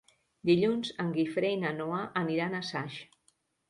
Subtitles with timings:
[0.49, 3.03] Dilluns en Guifré i na Noa aniran a Saix.